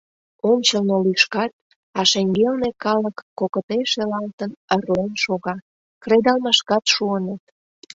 Ончылно 0.51 0.95
лӱшкат, 1.03 1.51
а 1.99 2.01
шеҥгелне 2.09 2.69
калык, 2.83 3.17
кокыте 3.39 3.79
шелалтын, 3.91 4.51
ырлен 4.75 5.11
шога, 5.23 5.55
кредалмашкат 6.03 6.83
шуыныт. 6.93 7.43